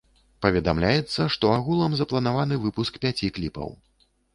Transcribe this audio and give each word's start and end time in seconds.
Паведамляецца, 0.45 1.21
што 1.37 1.53
агулам 1.59 1.91
запланаваны 2.03 2.61
выпуск 2.67 2.93
пяці 3.09 3.35
кліпаў. 3.41 3.69